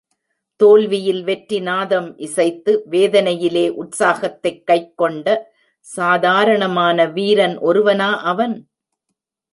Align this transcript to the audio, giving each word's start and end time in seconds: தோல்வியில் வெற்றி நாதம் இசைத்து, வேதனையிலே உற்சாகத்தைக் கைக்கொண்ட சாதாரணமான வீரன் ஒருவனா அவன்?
தோல்வியில் 0.55 1.23
வெற்றி 1.23 1.59
நாதம் 1.59 2.17
இசைத்து, 2.17 2.83
வேதனையிலே 2.91 3.69
உற்சாகத்தைக் 3.69 4.63
கைக்கொண்ட 4.67 5.37
சாதாரணமான 5.79 7.05
வீரன் 7.05 7.59
ஒருவனா 7.59 8.15
அவன்? 8.15 8.67